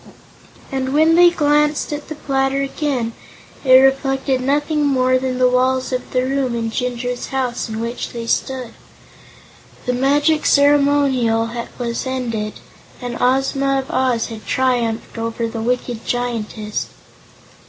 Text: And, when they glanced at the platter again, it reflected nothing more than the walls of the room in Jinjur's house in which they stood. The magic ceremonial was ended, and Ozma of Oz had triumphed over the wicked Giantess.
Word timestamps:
And, 0.71 0.93
when 0.95 1.13
they 1.13 1.29
glanced 1.29 1.93
at 1.93 2.07
the 2.07 2.15
platter 2.15 2.63
again, 2.63 3.13
it 3.63 3.73
reflected 3.75 4.41
nothing 4.41 4.83
more 4.83 5.19
than 5.19 5.37
the 5.37 5.47
walls 5.47 5.91
of 5.93 6.09
the 6.09 6.23
room 6.23 6.55
in 6.55 6.71
Jinjur's 6.71 7.27
house 7.27 7.69
in 7.69 7.79
which 7.79 8.09
they 8.11 8.25
stood. 8.25 8.71
The 9.85 9.93
magic 9.93 10.47
ceremonial 10.47 11.51
was 11.77 12.07
ended, 12.07 12.53
and 12.99 13.15
Ozma 13.21 13.77
of 13.77 13.91
Oz 13.91 14.29
had 14.29 14.47
triumphed 14.47 15.19
over 15.19 15.47
the 15.47 15.61
wicked 15.61 16.03
Giantess. 16.07 16.87